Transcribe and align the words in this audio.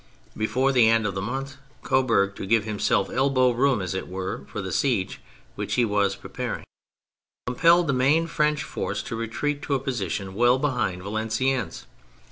Before 0.35 0.71
the 0.71 0.89
end 0.89 1.05
of 1.05 1.13
the 1.13 1.21
month, 1.21 1.57
Coburg, 1.83 2.35
to 2.37 2.47
give 2.47 2.63
himself 2.63 3.11
elbow 3.11 3.51
room, 3.51 3.81
as 3.83 3.93
it 3.93 4.07
were, 4.07 4.45
for 4.47 4.59
the 4.59 4.71
sieges 4.71 5.17
which 5.53 5.75
he 5.75 5.85
was 5.85 6.15
preparing, 6.15 6.63
compelled 7.45 7.85
the 7.85 7.93
main 7.93 8.25
French 8.25 8.63
force 8.63 9.03
to 9.03 9.15
retreat 9.15 9.61
to 9.61 9.75
a 9.75 9.79
position 9.79 10.33
well 10.33 10.57
behind 10.57 11.03
Valenciennes. 11.03 11.85